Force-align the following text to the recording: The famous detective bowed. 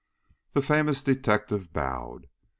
The 0.53 0.63
famous 0.63 1.03
detective 1.03 1.71
bowed. 1.73 2.25